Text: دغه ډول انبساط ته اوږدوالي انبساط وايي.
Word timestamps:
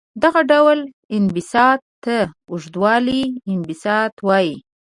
دغه 0.23 0.41
ډول 0.51 0.79
انبساط 1.17 1.81
ته 2.03 2.15
اوږدوالي 2.49 3.21
انبساط 3.51 4.13
وايي. 4.27 4.55